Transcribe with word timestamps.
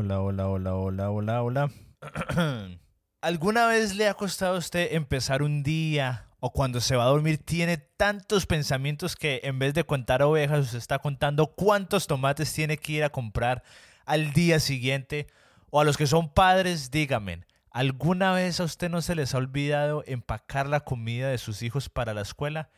Hola, 0.00 0.20
hola, 0.20 0.46
hola, 0.46 0.74
hola, 0.76 1.10
hola, 1.10 1.42
hola. 1.42 1.70
¿Alguna 3.20 3.66
vez 3.66 3.96
le 3.96 4.06
ha 4.06 4.14
costado 4.14 4.54
a 4.54 4.58
usted 4.58 4.94
empezar 4.94 5.42
un 5.42 5.64
día 5.64 6.26
o 6.38 6.52
cuando 6.52 6.80
se 6.80 6.94
va 6.94 7.02
a 7.02 7.08
dormir 7.08 7.38
tiene 7.38 7.78
tantos 7.78 8.46
pensamientos 8.46 9.16
que 9.16 9.40
en 9.42 9.58
vez 9.58 9.74
de 9.74 9.82
contar 9.82 10.22
ovejas 10.22 10.66
usted 10.66 10.78
está 10.78 11.00
contando 11.00 11.48
cuántos 11.48 12.06
tomates 12.06 12.52
tiene 12.52 12.76
que 12.76 12.92
ir 12.92 13.02
a 13.02 13.10
comprar 13.10 13.64
al 14.06 14.32
día 14.32 14.60
siguiente? 14.60 15.26
O 15.70 15.80
a 15.80 15.84
los 15.84 15.96
que 15.96 16.06
son 16.06 16.32
padres, 16.32 16.92
díganme, 16.92 17.40
¿alguna 17.72 18.32
vez 18.32 18.60
a 18.60 18.64
usted 18.64 18.88
no 18.90 19.02
se 19.02 19.16
les 19.16 19.34
ha 19.34 19.38
olvidado 19.38 20.04
empacar 20.06 20.68
la 20.68 20.78
comida 20.78 21.28
de 21.28 21.38
sus 21.38 21.60
hijos 21.62 21.88
para 21.88 22.14
la 22.14 22.20
escuela? 22.22 22.70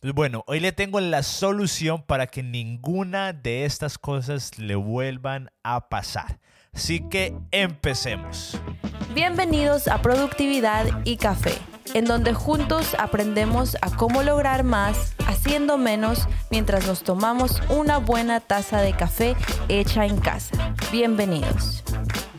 Pues 0.00 0.14
bueno, 0.14 0.42
hoy 0.46 0.58
le 0.58 0.72
tengo 0.72 1.00
la 1.00 1.22
solución 1.22 2.02
para 2.02 2.28
que 2.28 2.42
ninguna 2.42 3.34
de 3.34 3.66
estas 3.66 3.98
cosas 3.98 4.58
le 4.58 4.74
vuelvan 4.74 5.50
a 5.62 5.90
pasar. 5.90 6.40
Así 6.74 7.00
que 7.10 7.34
empecemos. 7.50 8.58
Bienvenidos 9.14 9.88
a 9.88 10.00
Productividad 10.00 10.86
y 11.04 11.18
Café, 11.18 11.52
en 11.92 12.06
donde 12.06 12.32
juntos 12.32 12.96
aprendemos 12.98 13.76
a 13.82 13.94
cómo 13.94 14.22
lograr 14.22 14.64
más 14.64 15.12
haciendo 15.26 15.76
menos 15.76 16.26
mientras 16.50 16.86
nos 16.86 17.02
tomamos 17.02 17.60
una 17.68 17.98
buena 17.98 18.40
taza 18.40 18.80
de 18.80 18.94
café 18.94 19.36
hecha 19.68 20.06
en 20.06 20.16
casa. 20.16 20.74
Bienvenidos. 20.90 21.84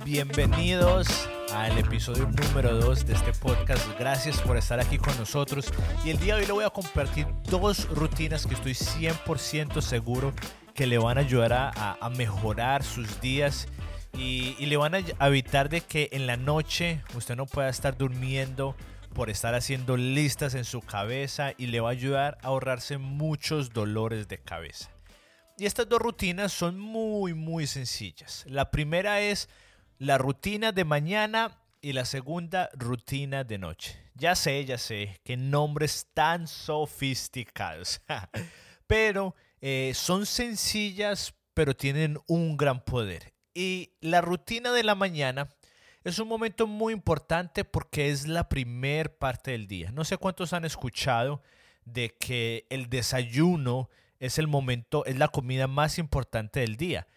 Bienvenidos 0.04 1.29
al 1.54 1.77
episodio 1.77 2.27
número 2.27 2.76
2 2.76 3.05
de 3.05 3.13
este 3.13 3.34
podcast. 3.34 3.88
Gracias 3.99 4.41
por 4.41 4.57
estar 4.57 4.79
aquí 4.79 4.98
con 4.98 5.15
nosotros. 5.20 5.71
Y 6.04 6.09
el 6.09 6.18
día 6.18 6.34
de 6.34 6.41
hoy 6.41 6.48
le 6.48 6.54
voy 6.54 6.65
a 6.65 6.71
compartir 6.71 7.27
dos 7.43 7.88
rutinas 7.90 8.48
que 8.48 8.55
estoy 8.55 8.73
100% 8.73 9.79
seguro 9.81 10.34
que 10.73 10.88
le 10.88 10.98
van 10.98 11.20
a 11.20 11.21
ayudar 11.21 11.54
a, 11.54 11.98
a 12.02 12.09
mejorar 12.09 12.81
sus 12.81 13.21
días 13.21 13.68
y, 14.13 14.66
le 14.66 14.77
van 14.77 14.95
a 14.95 15.27
evitar 15.27 15.70
de 15.70 15.81
que 15.81 16.09
en 16.12 16.27
la 16.27 16.38
noche 16.38 17.02
usted 17.16 17.35
no 17.35 17.45
pueda 17.45 17.70
estar 17.70 17.98
durmiendo 17.98 18.76
por 19.13 19.29
estar 19.29 19.55
haciendo 19.55 19.98
listas 19.98 20.55
en 20.55 20.65
su 20.65 20.82
cabeza 20.82 21.54
y 21.57 21.68
le 21.68 21.79
va 21.79 21.90
a 21.90 21.91
ayudar 21.91 22.37
a 22.41 22.48
ahorrarse 22.48 22.98
muchos 22.98 23.71
dolores 23.71 24.27
de 24.27 24.40
cabeza. 24.40 24.90
Y 25.57 25.65
estas 25.65 25.87
dos 25.87 25.99
rutinas 25.99 26.52
son 26.52 26.79
muy 26.79 27.34
muy 27.34 27.68
sencillas. 27.68 28.43
La 28.48 28.71
primera 28.71 29.21
es 29.21 29.49
la 29.99 30.18
rutina 30.18 30.71
de 30.71 30.84
mañana 30.84 31.59
y 31.82 31.93
la 31.93 32.05
segunda 32.05 32.70
rutina 32.74 33.43
de 33.43 33.57
noche. 33.57 33.99
Ya 34.15 34.35
sé, 34.35 34.63
ya 34.65 34.77
sé, 34.77 35.20
que 35.24 35.37
nombres 35.37 36.07
tan 36.13 36.48
sofisticados. 36.48 38.02
pero 38.87 39.35
eh, 39.62 39.91
son 39.96 40.26
sencillas, 40.26 41.34
pero 41.54 41.76
tienen 41.76 42.20
un 42.27 42.57
gran 42.57 42.84
poder. 42.84 43.32
Y 43.54 43.91
la 44.01 44.21
rutina 44.21 44.71
de 44.71 44.84
la 44.84 44.96
mañana 44.96 45.49
es 46.04 46.20
un 46.20 46.27
momento 46.27 46.68
muy 46.68 46.93
importante 46.93 47.63
porque 47.63 48.09
es 48.09 48.27
la 48.27 48.49
primer 48.49 49.18
parte 49.18 49.51
del 49.51 49.68
día. 49.68 49.91
No 49.91 50.04
sé 50.04 50.18
cuántos 50.18 50.54
han 50.54 50.65
escuchado 50.65 51.41
de 51.85 52.09
que 52.09 52.65
el 52.70 52.90
desayuno 52.90 53.90
es 54.20 54.37
el 54.37 54.48
momento, 54.48 55.05
es 55.05 55.18
la 55.18 55.27
comida 55.27 55.68
más 55.68 55.98
importante 55.98 56.62
del 56.62 56.77
día. 56.77 57.07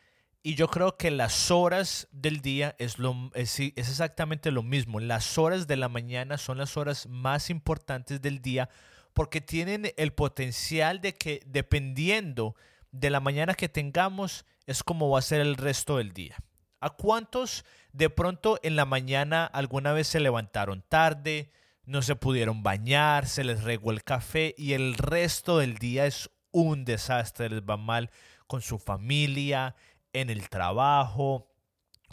Y 0.42 0.54
yo 0.54 0.68
creo 0.68 0.96
que 0.96 1.10
las 1.10 1.50
horas 1.50 2.06
del 2.12 2.40
día 2.40 2.76
es, 2.78 2.98
lo, 2.98 3.30
es, 3.34 3.58
es 3.58 3.72
exactamente 3.76 4.52
lo 4.52 4.62
mismo. 4.62 5.00
Las 5.00 5.38
horas 5.38 5.66
de 5.66 5.76
la 5.76 5.88
mañana 5.88 6.38
son 6.38 6.58
las 6.58 6.76
horas 6.76 7.08
más 7.08 7.50
importantes 7.50 8.22
del 8.22 8.40
día 8.40 8.68
porque 9.12 9.40
tienen 9.40 9.92
el 9.96 10.12
potencial 10.12 11.00
de 11.00 11.14
que 11.14 11.42
dependiendo 11.46 12.54
de 12.92 13.10
la 13.10 13.18
mañana 13.18 13.54
que 13.54 13.68
tengamos, 13.68 14.44
es 14.66 14.82
como 14.82 15.10
va 15.10 15.20
a 15.20 15.22
ser 15.22 15.40
el 15.40 15.56
resto 15.56 15.98
del 15.98 16.12
día. 16.12 16.36
¿A 16.80 16.90
cuántos 16.90 17.64
de 17.92 18.10
pronto 18.10 18.58
en 18.62 18.76
la 18.76 18.84
mañana 18.84 19.44
alguna 19.46 19.92
vez 19.92 20.08
se 20.08 20.20
levantaron 20.20 20.84
tarde, 20.88 21.50
no 21.84 22.02
se 22.02 22.16
pudieron 22.16 22.62
bañar, 22.62 23.26
se 23.26 23.44
les 23.44 23.62
regó 23.62 23.92
el 23.92 24.04
café 24.04 24.54
y 24.58 24.74
el 24.74 24.94
resto 24.94 25.58
del 25.58 25.78
día 25.78 26.06
es 26.06 26.30
un 26.50 26.84
desastre, 26.84 27.48
les 27.48 27.62
va 27.62 27.76
mal 27.76 28.10
con 28.46 28.60
su 28.60 28.78
familia, 28.78 29.74
en 30.12 30.30
el 30.30 30.48
trabajo, 30.48 31.48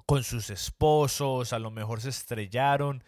con 0.05 0.23
sus 0.23 0.49
esposos, 0.49 1.53
a 1.53 1.59
lo 1.59 1.72
mejor 1.72 2.01
se 2.01 2.09
estrellaron, 2.09 3.03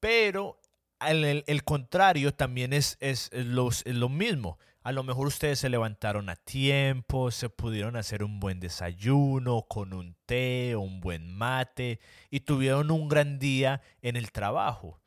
pero 0.00 0.58
el, 1.00 1.64
contrario 1.64 2.34
también 2.34 2.72
es, 2.72 2.96
es, 3.00 3.30
lo, 3.32 3.68
es 3.68 3.86
lo 3.86 4.08
mismo. 4.08 4.58
A 4.84 4.92
lo 4.92 5.02
mejor 5.02 5.28
ustedes 5.28 5.60
se 5.60 5.70
levantaron 5.70 6.28
a 6.28 6.36
tiempo, 6.36 7.30
se 7.30 7.48
pudieron 7.48 7.96
hacer 7.96 8.22
un 8.22 8.38
buen 8.38 8.60
desayuno 8.60 9.62
con 9.62 9.94
un 9.94 10.14
té 10.26 10.74
o 10.74 10.80
un 10.80 11.00
buen 11.00 11.34
mate 11.34 12.00
y 12.30 12.40
tuvieron 12.40 12.90
un 12.90 13.08
gran 13.08 13.38
día 13.38 13.80
en 14.02 14.16
el 14.16 14.30
trabajo. 14.30 15.00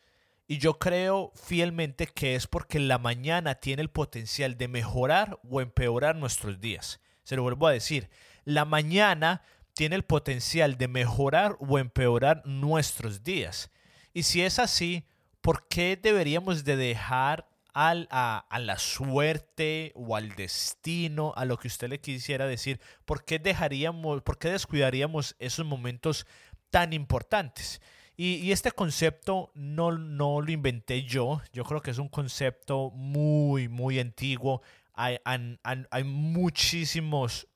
Y 0.47 0.57
yo 0.57 0.79
creo 0.79 1.31
fielmente 1.35 2.07
que 2.07 2.33
es 2.33 2.47
porque 2.47 2.79
la 2.79 2.97
mañana 2.97 3.53
tiene 3.53 3.83
el 3.83 3.91
potencial 3.91 4.57
de 4.57 4.67
mejorar 4.67 5.39
o 5.47 5.61
empeorar 5.61 6.15
nuestros 6.15 6.59
días. 6.59 6.99
Se 7.21 7.35
lo 7.35 7.43
vuelvo 7.43 7.67
a 7.67 7.71
decir, 7.71 8.09
la 8.45 8.65
mañana 8.65 9.43
tiene 9.73 9.95
el 9.95 10.03
potencial 10.03 10.79
de 10.79 10.87
mejorar 10.87 11.55
o 11.59 11.77
empeorar 11.77 12.41
nuestros 12.47 13.23
días. 13.23 13.69
Y 14.11 14.23
si 14.23 14.41
es 14.41 14.57
así, 14.57 15.05
¿por 15.41 15.67
qué 15.67 15.99
deberíamos 16.01 16.63
de 16.63 16.77
dejar 16.77 17.47
a, 17.79 18.59
la 18.59 18.79
suerte 18.79 19.91
o 19.93 20.15
al 20.15 20.35
destino, 20.35 21.33
a 21.35 21.45
lo 21.45 21.57
que 21.57 21.67
usted 21.67 21.89
le 21.89 21.99
quisiera 21.99 22.47
decir, 22.47 22.81
¿por 23.05 23.23
qué 23.23 23.37
dejaríamos, 23.37 24.23
por 24.23 24.39
qué 24.39 24.49
descuidaríamos 24.49 25.35
esos 25.37 25.63
momentos 25.63 26.25
tan 26.71 26.91
importantes? 26.93 27.79
Y, 28.15 28.51
este 28.51 28.71
concepto 28.71 29.51
no, 29.53 29.91
no 29.91 30.41
lo 30.41 30.51
inventé 30.51 31.03
yo, 31.03 31.39
yo 31.53 31.63
creo 31.65 31.81
que 31.81 31.91
es 31.91 31.99
un 31.99 32.09
concepto 32.09 32.89
muy, 32.89 33.67
muy 33.67 33.99
antiguo. 33.99 34.63
Hay, 34.95 35.19
hay 35.23 36.03
muchísimos 36.03 37.47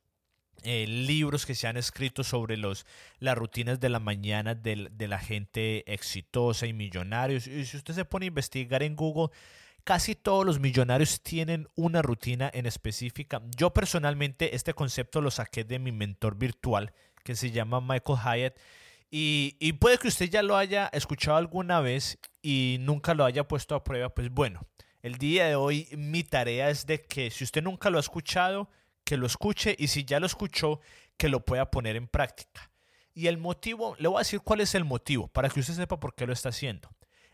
eh, 0.62 0.86
libros 0.86 1.48
que 1.48 1.56
se 1.56 1.68
han 1.68 1.78
escrito 1.78 2.24
sobre 2.24 2.58
los, 2.58 2.86
las 3.18 3.36
rutinas 3.36 3.80
de 3.80 3.90
la 3.90 4.00
mañana 4.00 4.53
de, 4.53 4.90
de, 4.92 5.08
la 5.08 5.18
gente 5.18 5.92
exitosa 5.92 6.68
y 6.68 6.74
millonarios. 6.74 7.48
Y 7.48 7.66
si 7.66 7.78
usted 7.78 7.96
se 7.96 8.06
pone 8.06 8.26
a 8.26 8.28
investigar 8.28 8.84
en 8.84 8.96
Google, 8.96 9.36
Casi 9.84 10.16
todos 10.16 10.46
los 10.46 10.59
millonarios 10.59 11.22
tienen 11.22 11.68
una 11.75 12.02
rutina 12.02 12.52
en 12.53 12.66
específica. 12.66 13.42
Yo 13.58 13.74
personalmente 13.74 14.56
este 14.56 14.74
concepto 14.74 15.22
lo 15.22 15.31
saqué 15.31 15.64
de 15.64 15.80
mi 15.80 15.92
mentor 15.92 16.36
virtual 16.36 16.94
que 17.24 17.36
se 17.36 17.52
llama 17.52 17.81
Michael 17.81 18.20
Hyatt. 18.20 18.58
Y, 19.09 19.74
puede 19.74 19.97
que 19.97 20.08
usted 20.08 20.30
ya 20.30 20.41
lo 20.41 20.56
haya 20.56 20.88
escuchado 20.94 21.36
alguna 21.36 21.81
vez 21.81 22.18
y 22.41 22.78
nunca 22.80 23.14
lo 23.14 23.25
haya 23.25 23.47
puesto 23.47 23.75
a 23.75 23.84
prueba. 23.84 24.09
Pues 24.09 24.30
bueno, 24.30 24.66
el 25.02 25.18
día 25.18 25.47
de 25.47 25.56
hoy 25.56 25.90
mi 25.97 26.24
tarea 26.24 26.70
es 26.70 26.86
de 26.86 27.02
que 27.02 27.30
si 27.30 27.44
usted 27.44 27.62
nunca 27.62 27.90
lo 27.90 27.97
ha 27.97 28.02
escuchado, 28.02 28.70
que 29.03 29.18
lo 29.18 29.25
escuche 29.25 29.75
y 29.78 29.88
si 29.88 30.06
ya 30.06 30.20
lo 30.20 30.28
escuchó, 30.28 30.80
que 31.18 31.28
lo 31.28 31.44
pueda 31.44 31.70
poner 31.72 31.97
en 31.97 32.08
práctica. 32.08 32.72
Y 33.14 33.28
el 33.28 33.38
motivo, 33.38 33.96
le 34.00 34.08
voy 34.08 34.18
a 34.18 34.20
decir 34.20 34.40
cuál 34.40 34.62
es 34.62 34.75
el 34.75 34.86
motivo 34.86 35.28
para 35.28 35.50
que 35.50 35.59
usted 35.59 35.74
sepa 35.74 36.00
por 36.00 36.16
qué 36.16 36.25
lo 36.25 36.34
está 36.34 36.50
haciendo. 36.50 36.90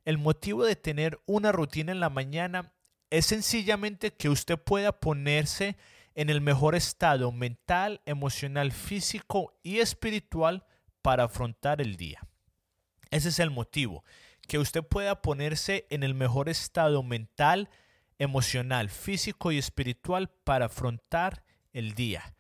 El 0.07 0.18
motivo 0.18 0.63
de 0.63 0.78
tener 0.78 1.19
una 1.25 1.51
rutina 1.51 1.91
en 1.91 2.00
la 2.00 2.09
mañana 2.09 2.72
es 3.09 3.25
sencillamente 3.25 4.13
que 4.13 4.29
usted 4.29 4.57
pueda 4.57 5.01
ponerse 5.01 5.75
en 6.16 6.29
el 6.29 6.40
mejor 6.40 6.75
estado 6.75 7.34
mental, 7.34 8.00
emocional, 8.06 8.72
físico 8.72 9.59
y 9.63 9.79
espiritual 9.79 10.66
para 11.01 11.25
afrontar 11.25 11.81
el 11.81 11.97
día. 11.97 12.25
Ese 13.12 13.28
es 13.28 13.40
el 13.40 13.51
motivo, 13.51 14.06
que 14.47 14.59
usted 14.59 14.81
pueda 14.81 15.22
ponerse 15.22 15.85
en 15.90 16.03
el 16.03 16.13
mejor 16.13 16.47
estado 16.47 17.03
mental, 17.03 17.69
emocional, 18.18 18.89
físico 18.89 19.51
y 19.51 19.57
espiritual 19.57 20.29
para 20.45 20.68
afrontar 20.68 21.44
el 21.74 21.95
día. 21.95 22.34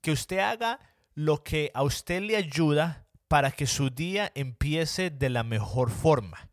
Que 0.00 0.10
usted 0.10 0.40
haga 0.40 0.80
lo 1.14 1.44
que 1.44 1.70
a 1.72 1.84
usted 1.84 2.20
le 2.20 2.34
ayuda 2.34 3.06
para 3.28 3.52
que 3.52 3.68
su 3.68 3.90
día 3.90 4.32
empiece 4.34 5.10
de 5.10 5.30
la 5.30 5.44
mejor 5.44 5.88
forma. 5.88 6.48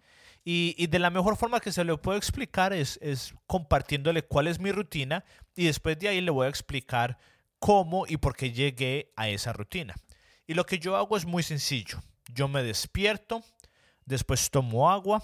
Y, 0.52 0.88
de 0.88 0.98
la 0.98 1.12
mejor 1.12 1.38
forma 1.38 1.60
que 1.60 1.72
se 1.72 1.84
le 1.84 1.96
puedo 1.98 2.18
explicar 2.18 2.74
es, 2.74 2.98
es 3.04 3.36
compartiéndole 3.46 4.24
cuál 4.24 4.48
es 4.48 4.60
mi 4.60 4.72
rutina 4.72 5.24
y 5.56 5.66
después 5.66 6.00
de 6.00 6.08
ahí 6.08 6.22
le 6.22 6.32
voy 6.32 6.48
a 6.48 6.50
explicar 6.50 7.20
cómo 7.60 8.08
y 8.08 8.18
por 8.18 8.36
qué 8.36 8.52
llegué 8.52 9.14
a 9.16 9.30
esa 9.30 9.54
rutina. 9.54 9.94
Y 10.48 10.56
lo 10.56 10.66
que 10.66 10.80
yo 10.80 10.96
hago 10.96 11.18
es 11.18 11.28
muy 11.28 11.44
sencillo. 11.44 12.00
Yo 12.34 12.48
me 12.48 12.64
despierto, 12.64 13.44
después 14.06 14.50
tomo 14.50 14.90
agua, 14.90 15.24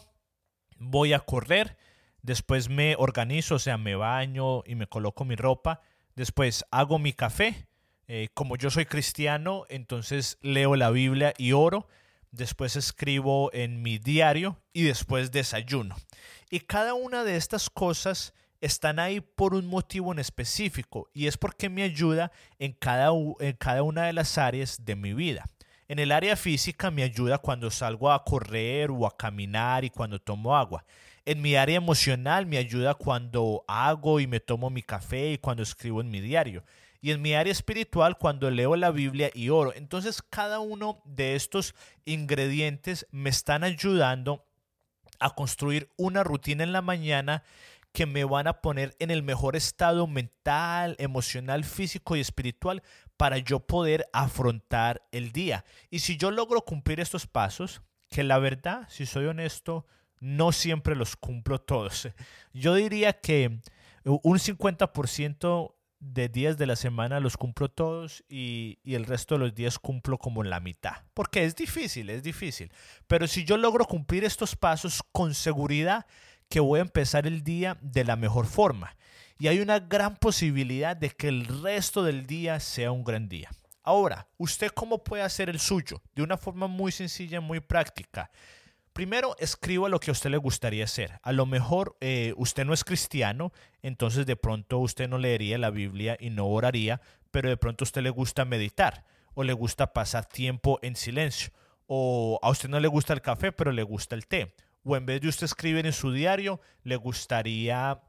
voy 0.78 1.14
a 1.14 1.20
correr, 1.22 1.76
después 2.22 2.70
me 2.70 2.96
organizo, 2.96 3.56
o 3.56 3.60
sea, 3.60 3.80
me 3.80 3.96
baño 3.96 4.62
y 4.64 4.76
me 4.76 4.86
coloco 4.86 5.26
mi 5.26 5.36
ropa, 5.36 5.82
después 6.16 6.66
hago 6.70 7.00
mi 7.00 7.14
café. 7.14 7.68
Eh, 8.08 8.30
como 8.36 8.58
yo 8.58 8.70
soy 8.70 8.86
cristiano, 8.86 9.66
entonces 9.70 10.38
leo 10.44 10.76
la 10.76 10.92
Biblia 10.92 11.34
y 11.36 11.54
oro 11.54 11.88
después 12.36 12.76
escribo 12.76 13.52
en 13.54 13.82
mi 13.82 13.98
diario 13.98 14.62
y 14.74 14.84
después 14.84 15.32
desayuno. 15.32 15.96
Y 16.50 16.60
cada 16.62 16.94
una 16.94 17.24
de 17.24 17.36
estas 17.36 17.70
cosas 17.70 18.34
están 18.62 19.00
ahí 19.00 19.22
por 19.22 19.54
un 19.54 19.68
motivo 19.68 20.12
en 20.12 20.20
específico 20.20 21.10
y 21.14 21.28
es 21.28 21.38
porque 21.38 21.70
me 21.70 21.84
ayuda 21.84 22.32
en 22.60 22.74
cada, 22.74 23.12
en 23.40 23.54
cada 23.54 23.84
una 23.84 24.04
de 24.06 24.14
las 24.14 24.38
áreas 24.38 24.86
de 24.86 24.96
mi 24.96 25.14
vida. 25.14 25.46
En 25.88 26.00
el 26.00 26.12
área 26.12 26.36
física 26.36 26.90
me 26.90 27.04
ayuda 27.04 27.38
cuando 27.38 27.70
salgo 27.70 28.12
a 28.12 28.24
correr 28.24 28.90
o 28.90 29.06
a 29.06 29.16
caminar 29.16 29.86
y 29.86 29.92
cuando 29.92 30.20
tomo 30.20 30.56
agua. 30.58 30.84
En 31.26 31.42
mi 31.42 31.56
área 31.56 31.78
emocional 31.78 32.46
me 32.46 32.58
ayuda 32.58 32.96
cuando 32.96 33.64
hago 33.68 34.20
y 34.20 34.28
me 34.28 34.40
tomo 34.40 34.70
mi 34.70 34.82
café 34.82 35.34
y 35.34 35.38
cuando 35.38 35.64
escribo 35.64 36.02
en 36.02 36.10
mi 36.10 36.22
diario. 36.22 36.64
Y 37.06 37.12
en 37.12 37.22
mi 37.22 37.36
área 37.36 37.52
espiritual 37.52 38.18
cuando 38.18 38.50
leo 38.50 38.76
la 38.76 38.90
Biblia 38.90 39.30
y 39.32 39.50
oro. 39.50 39.76
Entonces 39.76 40.24
cada 40.28 40.58
uno 40.58 41.04
de 41.06 41.36
estos 41.36 41.76
ingredientes 42.04 43.06
me 43.12 43.30
están 43.30 43.64
ayudando 43.64 44.44
a 45.20 45.36
construir 45.36 45.92
una 45.98 46.24
rutina 46.24 46.64
en 46.64 46.74
la 46.74 46.82
mañana 46.82 47.44
que 47.92 48.08
me 48.08 48.24
van 48.24 48.48
a 48.48 48.60
poner 48.60 48.96
en 48.98 49.12
el 49.12 49.22
mejor 49.22 49.56
estado 49.56 50.08
mental, 50.08 50.96
emocional, 50.98 51.64
físico 51.64 52.16
y 52.16 52.22
espiritual 52.22 52.82
para 53.18 53.38
yo 53.38 53.60
poder 53.60 54.08
afrontar 54.12 55.04
el 55.12 55.32
día. 55.32 55.64
Y 55.92 56.00
si 56.00 56.18
yo 56.18 56.32
logro 56.32 56.62
cumplir 56.62 57.00
estos 57.00 57.28
pasos, 57.28 57.84
que 58.10 58.24
la 58.24 58.40
verdad, 58.40 58.88
si 58.90 59.06
soy 59.06 59.28
honesto, 59.28 59.86
no 60.20 60.52
siempre 60.52 60.96
los 60.96 61.16
cumplo 61.16 61.62
todos. 61.62 62.10
Yo 62.52 62.74
diría 62.74 63.14
que 63.14 63.60
un 64.06 64.40
50% 64.40 65.76
de 66.14 66.30
días 66.30 66.58
de 66.58 66.66
la 66.66 66.76
semana 66.76 67.20
los 67.20 67.38
cumplo 67.38 67.70
todos 67.70 68.24
y, 68.30 68.80
y, 68.84 68.96
el 68.96 69.06
resto 69.06 69.36
de 69.36 69.40
los 69.40 69.56
días 69.56 69.80
cumplo 69.80 70.18
como 70.18 70.44
la 70.44 70.60
mitad. 70.60 71.04
Porque 71.14 71.44
es 71.44 71.56
difícil, 71.56 72.10
es 72.10 72.24
difícil. 72.24 72.72
Pero 73.08 73.28
si 73.28 73.44
yo 73.44 73.58
logro 73.58 73.86
cumplir 73.86 74.24
estos 74.24 74.56
pasos 74.56 75.02
con 75.12 75.34
seguridad 75.34 76.06
que 76.50 76.60
voy 76.60 76.80
a 76.80 76.84
empezar 76.84 77.28
el 77.28 77.44
día 77.44 77.78
de 77.82 78.04
la 78.04 78.16
mejor 78.16 78.46
forma. 78.46 78.96
Y 79.38 79.48
hay 79.48 79.60
una 79.60 79.80
gran 79.80 80.16
posibilidad 80.16 80.96
de 80.96 81.10
que 81.10 81.28
el 81.28 81.46
resto 81.62 82.04
del 82.04 82.26
día 82.26 82.60
sea 82.60 82.92
un 82.92 83.04
gran 83.04 83.28
día. 83.28 83.50
Ahora, 83.84 84.28
¿usted 84.38 84.72
cómo 84.72 85.04
puede 85.04 85.24
hacer 85.24 85.50
el 85.50 85.60
suyo? 85.60 86.02
De 86.16 86.24
una 86.24 86.38
forma 86.38 86.68
muy 86.68 86.92
sencilla, 86.92 87.42
muy 87.42 87.60
práctica. 87.60 88.32
Primero, 88.96 89.36
escriba 89.40 89.90
lo 89.90 90.00
que 90.00 90.10
a 90.10 90.14
usted 90.14 90.30
le 90.30 90.38
gustaría 90.38 90.86
hacer. 90.86 91.20
A 91.22 91.34
lo 91.34 91.46
mejor 91.46 91.98
eh, 92.00 92.34
usted 92.38 92.64
no 92.64 92.74
es 92.74 92.86
cristiano, 92.86 93.52
entonces 93.82 94.26
de 94.26 94.38
pronto 94.38 94.80
usted 94.80 95.10
no 95.10 95.18
leería 95.18 95.58
la 95.58 95.70
Biblia 95.70 96.16
y 96.18 96.30
no 96.30 96.48
oraría, 96.48 97.02
pero 97.30 97.50
de 97.50 97.58
pronto 97.58 97.84
a 97.84 97.88
usted 97.88 98.04
le 98.04 98.10
gusta 98.10 98.46
meditar 98.46 99.04
o 99.34 99.44
le 99.44 99.52
gusta 99.52 99.92
pasar 99.92 100.28
tiempo 100.28 100.80
en 100.82 100.96
silencio. 100.96 101.52
O 101.88 102.40
a 102.42 102.50
usted 102.50 102.70
no 102.70 102.80
le 102.80 102.88
gusta 102.88 103.12
el 103.12 103.22
café, 103.22 103.52
pero 103.52 103.74
le 103.74 103.84
gusta 103.84 104.16
el 104.16 104.28
té. 104.28 104.56
O 104.86 104.96
en 104.96 105.06
vez 105.06 105.20
de 105.20 105.28
usted 105.28 105.44
escribir 105.44 105.86
en 105.86 105.92
su 105.92 106.14
diario, 106.14 106.62
le 106.84 106.96
gustaría 106.96 108.02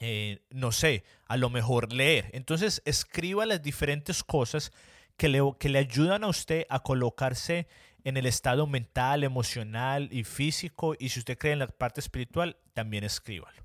eh, 0.00 0.40
no 0.50 0.72
sé, 0.72 1.04
a 1.26 1.36
lo 1.36 1.48
mejor 1.48 1.92
leer. 1.92 2.30
Entonces 2.32 2.82
escriba 2.84 3.46
las 3.46 3.62
diferentes 3.62 4.24
cosas 4.24 4.72
que 5.16 5.28
le, 5.28 5.38
que 5.60 5.68
le 5.68 5.78
ayudan 5.78 6.24
a 6.24 6.26
usted 6.26 6.66
a 6.70 6.80
colocarse 6.80 7.68
en 8.04 8.16
el 8.16 8.26
estado 8.26 8.66
mental, 8.66 9.24
emocional 9.24 10.08
y 10.12 10.24
físico. 10.24 10.94
Y 10.98 11.08
si 11.08 11.18
usted 11.18 11.38
cree 11.38 11.54
en 11.54 11.58
la 11.58 11.66
parte 11.66 12.00
espiritual, 12.00 12.56
también 12.74 13.02
escríbalo. 13.02 13.64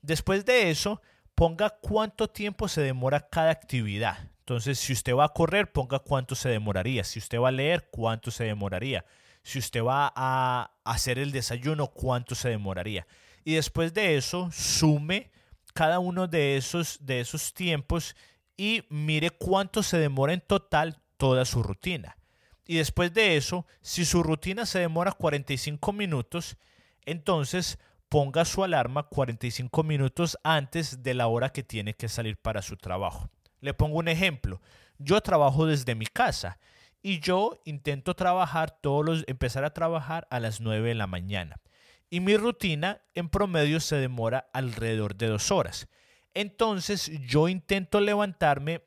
Después 0.00 0.44
de 0.44 0.70
eso, 0.70 1.02
ponga 1.34 1.70
cuánto 1.70 2.28
tiempo 2.28 2.68
se 2.68 2.80
demora 2.80 3.28
cada 3.28 3.50
actividad. 3.50 4.30
Entonces, 4.38 4.78
si 4.78 4.92
usted 4.92 5.14
va 5.14 5.26
a 5.26 5.32
correr, 5.32 5.72
ponga 5.72 5.98
cuánto 5.98 6.34
se 6.34 6.48
demoraría. 6.48 7.04
Si 7.04 7.18
usted 7.18 7.38
va 7.38 7.48
a 7.48 7.52
leer, 7.52 7.88
cuánto 7.90 8.30
se 8.30 8.44
demoraría. 8.44 9.04
Si 9.42 9.58
usted 9.58 9.82
va 9.82 10.12
a 10.14 10.72
hacer 10.84 11.18
el 11.18 11.32
desayuno, 11.32 11.88
cuánto 11.88 12.34
se 12.34 12.48
demoraría. 12.48 13.06
Y 13.44 13.54
después 13.54 13.94
de 13.94 14.16
eso, 14.16 14.50
sume 14.52 15.30
cada 15.72 15.98
uno 15.98 16.26
de 16.26 16.56
esos, 16.56 16.98
de 17.00 17.20
esos 17.20 17.54
tiempos 17.54 18.16
y 18.56 18.84
mire 18.90 19.30
cuánto 19.30 19.82
se 19.82 19.98
demora 19.98 20.32
en 20.32 20.40
total 20.40 21.00
toda 21.16 21.44
su 21.44 21.62
rutina. 21.62 22.16
Y 22.70 22.76
después 22.76 23.12
de 23.12 23.36
eso, 23.36 23.66
si 23.80 24.04
su 24.04 24.22
rutina 24.22 24.64
se 24.64 24.78
demora 24.78 25.10
45 25.10 25.92
minutos, 25.92 26.56
entonces 27.04 27.80
ponga 28.08 28.44
su 28.44 28.62
alarma 28.62 29.08
45 29.08 29.82
minutos 29.82 30.38
antes 30.44 31.02
de 31.02 31.14
la 31.14 31.26
hora 31.26 31.50
que 31.50 31.64
tiene 31.64 31.94
que 31.94 32.08
salir 32.08 32.36
para 32.36 32.62
su 32.62 32.76
trabajo. 32.76 33.28
Le 33.58 33.74
pongo 33.74 33.98
un 33.98 34.06
ejemplo. 34.06 34.60
Yo 34.98 35.20
trabajo 35.20 35.66
desde 35.66 35.96
mi 35.96 36.06
casa 36.06 36.60
y 37.02 37.18
yo 37.18 37.60
intento 37.64 38.14
trabajar 38.14 38.78
todos 38.80 39.04
los, 39.04 39.24
empezar 39.26 39.64
a 39.64 39.74
trabajar 39.74 40.28
a 40.30 40.38
las 40.38 40.60
9 40.60 40.90
de 40.90 40.94
la 40.94 41.08
mañana. 41.08 41.56
Y 42.08 42.20
mi 42.20 42.36
rutina 42.36 43.02
en 43.16 43.30
promedio 43.30 43.80
se 43.80 43.96
demora 43.96 44.48
alrededor 44.52 45.16
de 45.16 45.26
dos 45.26 45.50
horas. 45.50 45.88
Entonces 46.34 47.10
yo 47.26 47.48
intento 47.48 48.00
levantarme 48.00 48.84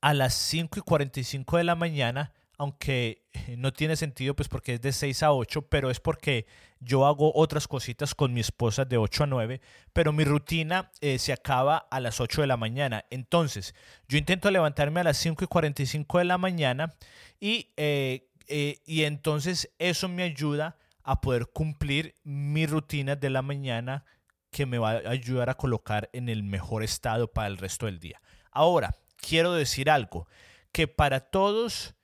a 0.00 0.14
las 0.14 0.34
5 0.34 0.78
y 0.78 0.82
45 0.82 1.56
de 1.56 1.64
la 1.64 1.74
mañana 1.74 2.32
aunque 2.58 3.24
eh, 3.32 3.56
no 3.56 3.72
tiene 3.72 3.96
sentido 3.96 4.34
pues 4.34 4.48
porque 4.48 4.74
es 4.74 4.82
de 4.82 4.92
6 4.92 5.22
a 5.22 5.32
8, 5.32 5.62
pero 5.68 5.90
es 5.90 6.00
porque 6.00 6.46
yo 6.80 7.06
hago 7.06 7.32
otras 7.34 7.66
cositas 7.68 8.14
con 8.14 8.32
mi 8.32 8.40
esposa 8.40 8.84
de 8.84 8.96
8 8.96 9.24
a 9.24 9.26
9, 9.26 9.60
pero 9.92 10.12
mi 10.12 10.24
rutina 10.24 10.90
eh, 11.00 11.18
se 11.18 11.32
acaba 11.32 11.76
a 11.76 12.00
las 12.00 12.20
8 12.20 12.42
de 12.42 12.46
la 12.46 12.56
mañana. 12.56 13.04
Entonces, 13.10 13.74
yo 14.08 14.18
intento 14.18 14.50
levantarme 14.50 15.00
a 15.00 15.04
las 15.04 15.16
5 15.18 15.44
y 15.44 15.46
45 15.46 16.18
de 16.18 16.24
la 16.24 16.38
mañana 16.38 16.94
y, 17.40 17.70
eh, 17.76 18.28
y 18.46 19.04
entonces 19.04 19.70
eso 19.78 20.08
me 20.08 20.22
ayuda 20.22 20.76
a 21.04 21.20
poder 21.20 21.46
cumplir 21.46 22.14
mi 22.22 22.66
rutina 22.66 23.16
de 23.16 23.30
la 23.30 23.42
mañana 23.42 24.04
que 24.50 24.66
me 24.66 24.78
va 24.78 24.90
a 24.92 25.10
ayudar 25.10 25.50
a 25.50 25.56
colocar 25.56 26.10
en 26.12 26.28
el 26.28 26.42
mejor 26.42 26.84
estado 26.84 27.32
para 27.32 27.48
el 27.48 27.56
resto 27.56 27.86
del 27.86 27.98
día. 27.98 28.20
Ahora, 28.50 28.94
quiero 29.16 29.54
decir 29.54 29.88
algo, 29.90 30.28
que 30.72 30.86
para 30.88 31.20
todos 31.20 31.94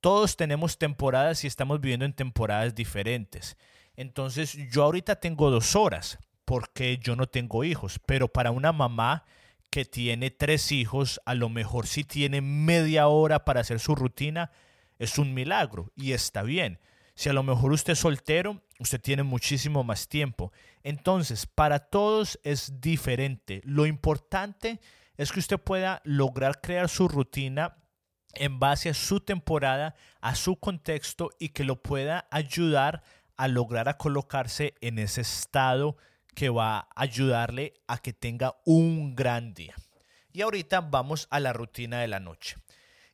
todos 0.00 0.36
tenemos 0.36 0.78
temporadas 0.78 1.44
y 1.44 1.46
estamos 1.46 1.80
viviendo 1.80 2.04
en 2.04 2.12
temporadas 2.12 2.74
diferentes. 2.74 3.56
Entonces 3.96 4.56
yo 4.70 4.82
ahorita 4.82 5.16
tengo 5.16 5.50
dos 5.50 5.76
horas 5.76 6.18
porque 6.44 6.98
yo 6.98 7.16
no 7.16 7.26
tengo 7.26 7.64
hijos, 7.64 8.00
pero 8.06 8.28
para 8.28 8.50
una 8.50 8.72
mamá 8.72 9.24
que 9.70 9.84
tiene 9.84 10.30
tres 10.30 10.72
hijos, 10.72 11.20
a 11.24 11.34
lo 11.34 11.48
mejor 11.48 11.86
si 11.86 12.02
tiene 12.02 12.40
media 12.40 13.06
hora 13.08 13.44
para 13.44 13.60
hacer 13.60 13.78
su 13.78 13.94
rutina, 13.94 14.50
es 14.98 15.18
un 15.18 15.32
milagro 15.32 15.92
y 15.94 16.12
está 16.12 16.42
bien. 16.42 16.80
Si 17.14 17.28
a 17.28 17.32
lo 17.32 17.42
mejor 17.42 17.72
usted 17.72 17.92
es 17.92 17.98
soltero, 17.98 18.62
usted 18.78 19.00
tiene 19.00 19.22
muchísimo 19.22 19.84
más 19.84 20.08
tiempo. 20.08 20.52
Entonces, 20.82 21.46
para 21.46 21.78
todos 21.78 22.40
es 22.42 22.80
diferente. 22.80 23.60
Lo 23.64 23.86
importante 23.86 24.80
es 25.16 25.30
que 25.30 25.40
usted 25.40 25.58
pueda 25.58 26.00
lograr 26.04 26.60
crear 26.60 26.88
su 26.88 27.06
rutina 27.08 27.76
en 28.34 28.58
base 28.58 28.90
a 28.90 28.94
su 28.94 29.20
temporada, 29.20 29.94
a 30.20 30.34
su 30.34 30.56
contexto 30.56 31.30
y 31.38 31.50
que 31.50 31.64
lo 31.64 31.82
pueda 31.82 32.26
ayudar 32.30 33.02
a 33.36 33.48
lograr 33.48 33.88
a 33.88 33.96
colocarse 33.96 34.74
en 34.80 34.98
ese 34.98 35.22
estado 35.22 35.96
que 36.34 36.48
va 36.48 36.78
a 36.78 36.88
ayudarle 36.94 37.74
a 37.86 37.98
que 37.98 38.12
tenga 38.12 38.56
un 38.64 39.16
gran 39.16 39.54
día. 39.54 39.74
Y 40.32 40.42
ahorita 40.42 40.80
vamos 40.80 41.26
a 41.30 41.40
la 41.40 41.52
rutina 41.52 42.00
de 42.00 42.08
la 42.08 42.20
noche. 42.20 42.56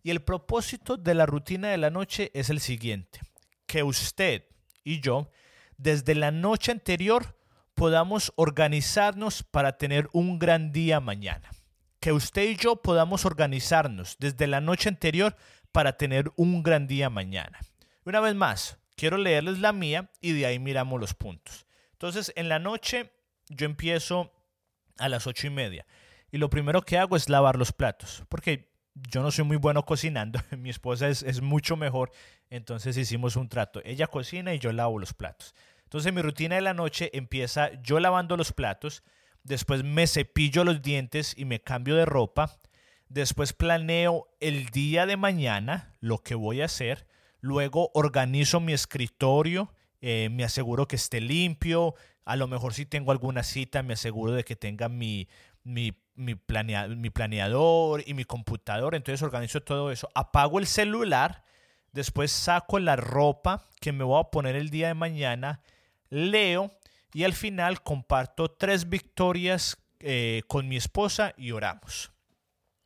Y 0.02 0.10
el 0.10 0.22
propósito 0.22 0.96
de 0.96 1.14
la 1.14 1.26
rutina 1.26 1.68
de 1.68 1.78
la 1.78 1.90
noche 1.90 2.30
es 2.34 2.50
el 2.50 2.60
siguiente, 2.60 3.20
que 3.66 3.82
usted 3.82 4.44
y 4.84 5.00
yo 5.00 5.30
desde 5.78 6.14
la 6.14 6.30
noche 6.30 6.72
anterior 6.72 7.36
podamos 7.74 8.32
organizarnos 8.36 9.42
para 9.42 9.76
tener 9.78 10.08
un 10.12 10.38
gran 10.38 10.72
día 10.72 11.00
mañana 11.00 11.50
que 12.06 12.12
usted 12.12 12.50
y 12.50 12.54
yo 12.54 12.76
podamos 12.76 13.24
organizarnos 13.24 14.16
desde 14.20 14.46
la 14.46 14.60
noche 14.60 14.88
anterior 14.88 15.34
para 15.72 15.96
tener 15.96 16.30
un 16.36 16.62
gran 16.62 16.86
día 16.86 17.10
mañana. 17.10 17.58
Una 18.04 18.20
vez 18.20 18.36
más, 18.36 18.78
quiero 18.94 19.16
leerles 19.16 19.58
la 19.58 19.72
mía 19.72 20.08
y 20.20 20.30
de 20.30 20.46
ahí 20.46 20.60
miramos 20.60 21.00
los 21.00 21.14
puntos. 21.14 21.66
Entonces, 21.94 22.32
en 22.36 22.48
la 22.48 22.60
noche 22.60 23.10
yo 23.48 23.66
empiezo 23.66 24.32
a 24.98 25.08
las 25.08 25.26
ocho 25.26 25.48
y 25.48 25.50
media 25.50 25.84
y 26.30 26.38
lo 26.38 26.48
primero 26.48 26.82
que 26.82 26.96
hago 26.96 27.16
es 27.16 27.28
lavar 27.28 27.56
los 27.56 27.72
platos, 27.72 28.22
porque 28.28 28.70
yo 28.94 29.20
no 29.24 29.32
soy 29.32 29.44
muy 29.44 29.56
bueno 29.56 29.84
cocinando, 29.84 30.40
mi 30.56 30.70
esposa 30.70 31.08
es, 31.08 31.24
es 31.24 31.40
mucho 31.40 31.76
mejor, 31.76 32.12
entonces 32.50 32.96
hicimos 32.96 33.34
un 33.34 33.48
trato. 33.48 33.82
Ella 33.84 34.06
cocina 34.06 34.54
y 34.54 34.60
yo 34.60 34.70
lavo 34.70 35.00
los 35.00 35.12
platos. 35.12 35.56
Entonces 35.82 36.12
mi 36.12 36.22
rutina 36.22 36.54
de 36.54 36.62
la 36.62 36.72
noche 36.72 37.10
empieza 37.14 37.72
yo 37.82 37.98
lavando 37.98 38.36
los 38.36 38.52
platos, 38.52 39.02
después 39.46 39.84
me 39.84 40.06
cepillo 40.06 40.64
los 40.64 40.82
dientes 40.82 41.34
y 41.36 41.44
me 41.44 41.60
cambio 41.60 41.96
de 41.96 42.04
ropa, 42.04 42.58
después 43.08 43.52
planeo 43.52 44.28
el 44.40 44.66
día 44.66 45.06
de 45.06 45.16
mañana, 45.16 45.94
lo 46.00 46.18
que 46.18 46.34
voy 46.34 46.60
a 46.60 46.66
hacer, 46.66 47.06
luego 47.40 47.90
organizo 47.94 48.60
mi 48.60 48.72
escritorio, 48.72 49.72
eh, 50.00 50.28
me 50.30 50.44
aseguro 50.44 50.88
que 50.88 50.96
esté 50.96 51.20
limpio, 51.20 51.94
a 52.24 52.36
lo 52.36 52.48
mejor 52.48 52.74
si 52.74 52.86
tengo 52.86 53.12
alguna 53.12 53.44
cita 53.44 53.82
me 53.82 53.94
aseguro 53.94 54.32
de 54.32 54.44
que 54.44 54.56
tenga 54.56 54.88
mi, 54.88 55.28
mi, 55.62 55.92
mi, 56.16 56.34
mi 56.34 57.10
planeador 57.10 58.02
y 58.04 58.14
mi 58.14 58.24
computador, 58.24 58.94
entonces 58.94 59.22
organizo 59.22 59.62
todo 59.62 59.92
eso, 59.92 60.08
apago 60.14 60.58
el 60.58 60.66
celular, 60.66 61.44
después 61.92 62.32
saco 62.32 62.78
la 62.80 62.96
ropa 62.96 63.68
que 63.80 63.92
me 63.92 64.04
voy 64.04 64.20
a 64.20 64.30
poner 64.30 64.56
el 64.56 64.70
día 64.70 64.88
de 64.88 64.94
mañana, 64.94 65.60
leo, 66.10 66.72
y 67.16 67.24
al 67.24 67.32
final 67.32 67.82
comparto 67.82 68.50
tres 68.50 68.90
victorias 68.90 69.78
eh, 70.00 70.42
con 70.48 70.68
mi 70.68 70.76
esposa 70.76 71.32
y 71.38 71.52
oramos. 71.52 72.12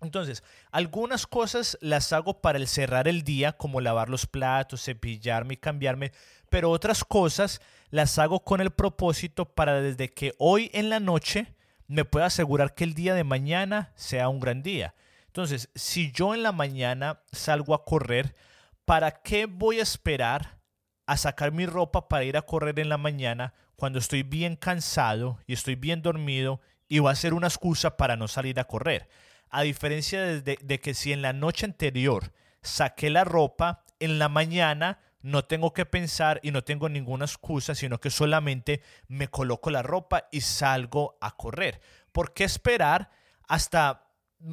Entonces, 0.00 0.44
algunas 0.70 1.26
cosas 1.26 1.76
las 1.80 2.12
hago 2.12 2.40
para 2.40 2.56
el 2.56 2.68
cerrar 2.68 3.08
el 3.08 3.25
día, 3.25 3.54
como 3.54 3.80
lavar 3.80 4.08
los 4.08 4.28
platos, 4.28 4.84
cepillarme 4.84 5.54
y 5.54 5.56
cambiarme, 5.56 6.12
pero 6.49 6.70
otras 6.70 7.02
cosas 7.02 7.60
las 7.90 8.20
hago 8.20 8.44
con 8.44 8.60
el 8.60 8.70
propósito 8.70 9.46
para 9.46 9.80
desde 9.80 10.14
que 10.14 10.37
hoy 10.38 10.70
en 10.75 10.90
la 10.90 11.00
noche 11.00 11.56
me 11.88 12.04
pueda 12.04 12.26
asegurar 12.26 12.76
que 12.76 12.84
el 12.84 12.94
día 12.94 13.14
de 13.14 13.25
mañana 13.25 13.90
sea 13.96 14.28
un 14.28 14.38
gran 14.38 14.62
día. 14.62 14.94
Entonces, 15.26 15.70
si 15.75 16.12
yo 16.12 16.37
en 16.37 16.44
la 16.44 16.52
mañana 16.52 17.20
salgo 17.32 17.75
a 17.75 17.84
correr, 17.84 18.37
¿para 18.84 19.10
qué 19.10 19.46
voy 19.46 19.80
a 19.80 19.82
esperar 19.82 20.60
a 21.06 21.16
sacar 21.16 21.50
mi 21.50 21.66
ropa 21.66 22.06
para 22.06 22.22
ir 22.22 22.37
a 22.37 22.42
correr 22.42 22.78
en 22.78 22.90
la 22.90 22.96
mañana 22.96 23.54
cuando 23.80 23.99
estoy 23.99 24.22
bien 24.22 24.56
cansado 24.56 25.38
y 25.46 25.54
estoy 25.54 25.75
bien 25.75 26.02
dormido 26.02 26.60
y 26.87 26.99
va 26.99 27.12
a 27.12 27.16
ser 27.16 27.32
una 27.32 27.46
excusa 27.46 27.96
para 27.96 28.14
no 28.14 28.28
salir 28.28 28.60
a 28.60 28.64
correr? 28.64 29.08
A 29.49 29.62
diferencia 29.62 30.20
de, 30.20 30.58
de, 30.60 30.80
que 30.80 30.92
si 30.92 31.14
en 31.14 31.22
la 31.22 31.32
noche 31.32 31.64
anterior 31.64 32.34
saqué 32.60 33.08
la 33.08 33.25
ropa, 33.25 33.87
en 33.99 34.18
la 34.18 34.28
mañana 34.28 35.00
no 35.22 35.46
tengo 35.46 35.72
que 35.72 35.87
pensar 35.87 36.40
y 36.42 36.50
no 36.50 36.62
tengo 36.62 36.90
ninguna 36.90 37.25
excusa, 37.25 37.75
sino 37.75 37.99
que 38.00 38.10
solamente 38.10 38.82
me 39.08 39.28
coloco 39.28 39.70
la 39.70 39.80
ropa 39.80 40.28
y 40.30 40.42
salgo 40.42 41.16
a 41.22 41.34
correr. 41.38 41.80
¿Por 42.12 42.34
qué 42.34 42.44
esperar 42.44 43.08
hasta 43.49 44.10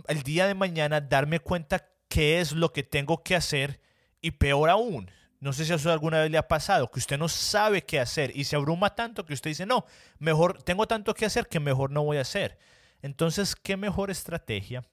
el 0.08 0.24
día 0.24 0.48
de 0.48 0.56
mañana 0.56 1.02
darme 1.02 1.42
cuenta 1.42 1.90
qué 2.08 2.40
es 2.40 2.54
lo 2.54 2.72
que 2.72 2.84
tengo 2.84 3.24
que 3.24 3.36
hacer? 3.36 3.82
Y 4.22 4.32
peor 4.32 4.70
aún, 4.70 5.12
no 5.40 5.54
sé 5.54 5.66
si 5.66 5.74
eso 5.74 5.92
alguna 5.92 6.22
vez 6.22 6.32
le 6.32 6.38
ha 6.38 6.48
pasado, 6.48 6.90
que 6.90 7.00
usted 7.00 7.18
no 7.18 7.30
sabe 7.30 7.84
qué 7.84 8.00
hacer 8.00 8.32
y 8.36 8.44
se 8.46 8.56
abruma 8.56 8.96
tanto 8.96 9.26
que 9.26 9.34
usted 9.34 9.52
dice, 9.52 9.66
no, 9.66 9.86
mejor 10.20 10.64
tengo 10.64 10.88
tanto 10.88 11.14
que 11.14 11.26
hacer 11.26 11.48
que 11.48 11.60
mejor 11.60 11.92
no 11.92 12.04
voy 12.04 12.18
a 12.18 12.22
hacer. 12.22 12.58
Entonces, 13.02 13.56
¿qué 13.56 13.78
mejor 13.78 14.10
estrategia 14.10 14.84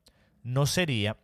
no 0.43 0.67
sería 0.67 1.17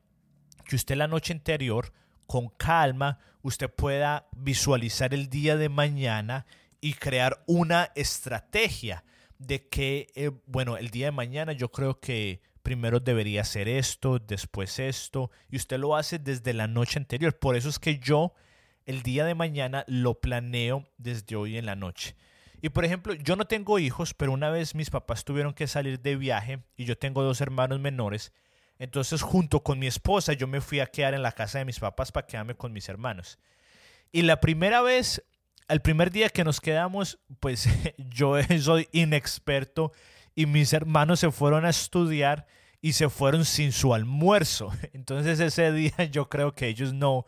que 0.65 0.77
usted 0.77 0.97
la 0.97 1.09
noche 1.09 1.33
anterior, 1.33 1.93
con 2.27 2.49
calma, 2.49 3.19
usted 3.43 3.69
pueda 3.69 4.29
visualizar 4.33 5.12
el 5.12 5.29
día 5.29 5.57
de 5.57 5.69
mañana 5.69 6.47
y 6.81 6.95
crear 6.95 7.43
una 7.47 7.91
estrategia 7.95 9.05
de 9.39 9.69
que, 9.69 10.07
eh, 10.15 10.31
bueno, 10.47 10.77
el 10.77 10.91
día 10.91 11.07
de 11.07 11.12
mañana 11.12 11.53
yo 11.53 11.71
creo 11.71 11.99
que 11.99 12.41
primero 12.62 13.00
debería 13.00 13.41
hacer 13.41 13.69
esto, 13.69 14.19
después 14.19 14.79
esto, 14.79 15.31
y 15.50 15.57
usted 15.57 15.79
lo 15.79 15.97
hace 15.97 16.19
desde 16.19 16.53
la 16.53 16.69
noche 16.69 16.99
anterior. 16.99 17.39
Por 17.39 17.57
eso 17.57 17.69
es 17.69 17.79
que 17.79 17.99
yo 17.99 18.35
el 18.87 19.03
día 19.03 19.25
de 19.25 19.35
mañana 19.35 19.85
lo 19.87 20.21
planeo 20.21 20.89
desde 20.99 21.37
hoy 21.37 21.57
en 21.57 21.67
la 21.67 21.77
noche. 21.77 22.17
Y 22.63 22.69
por 22.69 22.85
ejemplo, 22.85 23.15
yo 23.15 23.37
no 23.37 23.47
tengo 23.47 23.79
hijos, 23.79 24.15
pero 24.15 24.33
una 24.33 24.51
vez 24.51 24.75
mis 24.75 24.91
papás 24.91 25.25
tuvieron 25.25 25.55
que 25.55 25.67
salir 25.67 26.01
de 26.01 26.17
viaje 26.17 26.63
y 26.77 26.85
yo 26.85 26.99
tengo 26.99 27.23
dos 27.23 27.41
hermanos 27.41 27.81
menores. 27.81 28.33
Entonces, 28.79 29.23
junto 29.23 29.63
con 29.63 29.79
mi 29.79 29.87
esposa, 29.87 30.33
yo 30.33 30.47
me 30.47 30.61
fui 30.61 30.81
a 30.81 30.87
quedar 30.87 31.15
en 31.15 31.23
la 31.23 31.33
casa 31.33 31.59
de 31.59 31.65
mis 31.65 31.79
papás 31.79 32.13
para 32.13 32.27
quedarme 32.27 32.55
con 32.55 32.73
mis 32.73 32.89
hermanos. 32.89 33.39
Y 34.13 34.23
la 34.23 34.41
primera 34.41 34.83
vez, 34.83 35.23
el 35.69 35.81
primer 35.81 36.11
día 36.11 36.31
que 36.31 36.45
nos 36.45 36.61
quedamos, 36.61 37.19
pues 37.41 37.69
yo 37.99 38.35
soy 38.61 38.89
inexperto 38.93 39.93
y 40.35 40.47
mis 40.47 40.73
hermanos 40.73 41.21
se 41.21 41.31
fueron 41.31 41.65
a 41.65 41.71
estudiar 41.71 42.47
y 42.81 42.95
se 42.95 43.09
fueron 43.09 43.45
sin 43.45 43.73
su 43.73 43.95
almuerzo. 43.95 44.73
Entonces 44.93 45.41
ese 45.41 45.73
día 45.73 46.05
yo 46.11 46.29
creo 46.29 46.55
que 46.55 46.69
ellos 46.69 46.93
no, 46.93 47.27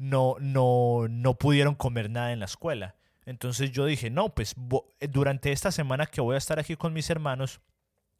no, 0.00 0.36
no, 0.40 1.08
no 1.10 1.34
pudieron 1.34 1.74
comer 1.74 2.08
nada 2.08 2.32
en 2.32 2.38
la 2.38 2.46
escuela. 2.46 2.96
Entonces 3.26 3.70
yo 3.70 3.84
dije, 3.84 4.08
no, 4.08 4.34
pues 4.34 4.56
eh, 4.98 5.08
durante 5.08 5.52
esta 5.52 5.70
semana 5.70 6.06
que 6.06 6.22
voy 6.22 6.36
a 6.36 6.38
estar 6.38 6.58
aquí 6.58 6.74
con 6.74 6.94
mis 6.94 7.10
hermanos, 7.10 7.60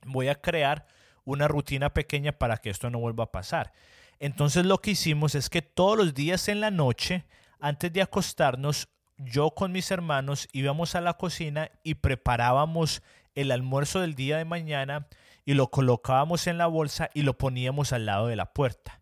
voy 0.04 0.28
a 0.28 0.34
crear 0.34 0.86
una 1.24 1.48
rutina 1.48 1.94
pequeña 1.94 2.32
para 2.32 2.58
que 2.58 2.68
esto 2.68 2.90
no 2.90 2.98
vuelva 2.98 3.24
a 3.24 3.32
pasar. 3.32 3.72
Entonces 4.18 4.66
lo 4.66 4.82
que 4.82 4.90
hicimos 4.90 5.34
es 5.34 5.48
que 5.48 5.62
todos 5.62 5.96
los 5.96 6.12
días 6.12 6.48
en 6.48 6.60
la 6.60 6.70
noche, 6.70 7.24
antes 7.60 7.90
de 7.90 8.02
acostarnos, 8.02 8.90
yo 9.16 9.52
con 9.52 9.72
mis 9.72 9.90
hermanos 9.90 10.48
íbamos 10.52 10.94
a 10.94 11.00
la 11.00 11.14
cocina 11.14 11.70
y 11.82 11.94
preparábamos 11.94 13.02
el 13.34 13.52
almuerzo 13.52 14.00
del 14.00 14.14
día 14.14 14.36
de 14.36 14.44
mañana 14.44 15.08
y 15.46 15.54
lo 15.54 15.70
colocábamos 15.70 16.46
en 16.46 16.58
la 16.58 16.66
bolsa 16.66 17.08
y 17.14 17.22
lo 17.22 17.38
poníamos 17.38 17.94
al 17.94 18.04
lado 18.04 18.26
de 18.26 18.36
la 18.36 18.52
puerta. 18.52 19.00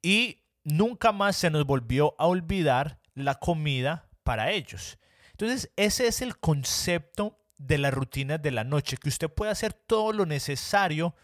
Y 0.00 0.43
nunca 0.64 1.12
más 1.12 1.36
se 1.36 1.50
nos 1.50 1.64
volvió 1.64 2.14
a 2.18 2.26
olvidar 2.26 2.98
la 3.14 3.36
comida 3.36 4.08
para 4.22 4.50
ellos. 4.50 4.98
Entonces, 5.32 5.70
ese 5.76 6.06
es 6.06 6.22
el 6.22 6.38
concepto 6.38 7.38
de 7.58 7.78
la 7.78 7.90
rutina 7.90 8.38
de 8.38 8.50
la 8.50 8.64
noche, 8.64 8.96
que 8.96 9.08
usted 9.08 9.28
puede 9.28 9.52
hacer 9.52 9.72
todo 9.72 10.12
lo 10.12 10.26
necesario 10.26 11.14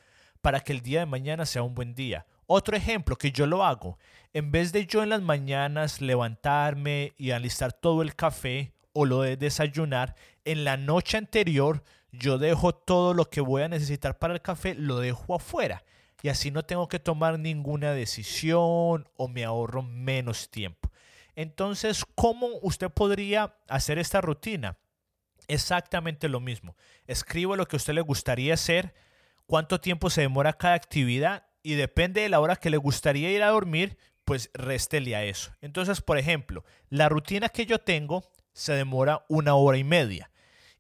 para 0.41 0.61
que 0.61 0.73
el 0.73 0.81
día 0.81 1.01
de 1.01 1.07
mañana 1.07 1.47
sea 1.47 1.63
un 1.63 1.75
buen 1.75 1.95
día. 1.95 2.27
Otro 2.47 2.77
ejemplo 2.77 3.17
que 3.17 3.31
yo 3.31 3.47
lo 3.47 3.65
hago, 3.65 3.99
en 4.33 4.51
vez 4.51 4.73
de 4.73 4.87
yo 4.87 5.03
en 5.03 5.11
las 5.11 5.23
mañanas 5.23 6.01
levantarme 6.01 7.13
y 7.17 7.31
alistar 7.31 7.73
todo 7.73 8.03
el 8.03 8.17
café 8.17 8.73
o 8.93 9.05
lo 9.05 9.23
de 9.23 9.37
desayunar, 9.37 10.17
en 10.45 10.65
la 10.65 10.77
noche 10.77 11.17
anterior 11.17 11.85
yo 12.11 12.39
dejo 12.39 12.75
todo 12.75 13.15
lo 13.15 13.31
que 13.31 13.41
voy 13.41 13.63
a 13.63 13.69
necesitar 13.69 14.19
para 14.19 14.35
el 14.35 14.43
café, 14.43 14.75
lo 14.75 14.99
dejo 14.99 15.37
afuera. 15.37 15.85
Y 16.23 16.29
así 16.29 16.51
no 16.51 16.65
tengo 16.65 16.89
que 16.89 16.99
tomar 16.99 17.39
ninguna 17.39 17.93
decisión 17.93 19.09
o 19.17 19.29
me 19.29 19.45
ahorro 19.45 19.83
menos 19.83 20.51
tiempo. 20.51 20.91
Entonces, 21.35 22.05
¿cómo 22.15 22.49
usted 22.63 22.91
podría 22.91 23.57
hacer 23.69 23.99
esta 23.99 24.21
rutina? 24.21 24.79
Exactamente 25.49 26.29
lo 26.29 26.41
mismo. 26.41 26.77
Escriba 27.07 27.57
lo 27.57 27.67
que 27.67 27.77
a 27.77 27.79
usted 27.79 27.95
le 27.95 28.03
gustaría 28.03 28.55
hacer, 28.55 28.95
cuánto 29.47 29.81
tiempo 29.81 30.11
se 30.11 30.21
demora 30.21 30.53
cada 30.53 30.75
actividad 30.75 31.47
y 31.63 31.75
depende 31.75 32.21
de 32.21 32.29
la 32.29 32.41
hora 32.41 32.57
que 32.57 32.71
le 32.71 32.77
gustaría 32.77 33.33
ir 33.33 33.43
a 33.43 33.49
dormir, 33.49 33.97
pues 34.25 34.51
réstele 34.55 35.17
a 35.17 35.25
eso. 35.25 35.53
Entonces, 35.61 36.01
por 36.01 36.19
ejemplo, 36.19 36.65
la 36.89 37.09
rutina 37.09 37.49
que 37.49 37.67
yo 37.67 37.79
tengo 37.79 38.31
se 38.53 38.75
demora 38.75 39.25
una 39.29 39.55
hora 39.55 39.79
y 39.79 39.85
media 39.85 40.31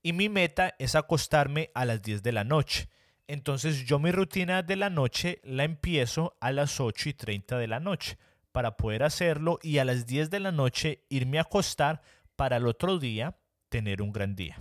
y 0.02 0.12
mi 0.12 0.28
meta 0.28 0.74
es 0.78 0.94
acostarme 0.94 1.70
a 1.74 1.84
las 1.84 2.02
10 2.02 2.22
de 2.22 2.32
la 2.32 2.44
noche. 2.44 2.88
Entonces 3.32 3.84
yo 3.84 4.00
mi 4.00 4.10
rutina 4.10 4.64
de 4.64 4.74
la 4.74 4.90
noche 4.90 5.40
la 5.44 5.62
empiezo 5.62 6.36
a 6.40 6.50
las 6.50 6.80
8 6.80 7.10
y 7.10 7.14
30 7.14 7.58
de 7.58 7.68
la 7.68 7.78
noche 7.78 8.18
para 8.50 8.76
poder 8.76 9.04
hacerlo 9.04 9.60
y 9.62 9.78
a 9.78 9.84
las 9.84 10.04
10 10.04 10.30
de 10.30 10.40
la 10.40 10.50
noche 10.50 11.04
irme 11.08 11.38
a 11.38 11.42
acostar 11.42 12.02
para 12.34 12.56
el 12.56 12.66
otro 12.66 12.98
día 12.98 13.38
tener 13.68 14.02
un 14.02 14.10
gran 14.10 14.34
día. 14.34 14.60